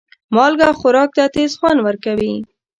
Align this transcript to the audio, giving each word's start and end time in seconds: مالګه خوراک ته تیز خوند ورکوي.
مالګه 0.35 0.69
خوراک 0.79 1.09
ته 1.17 1.23
تیز 1.33 1.51
خوند 1.59 1.79
ورکوي. 1.81 2.33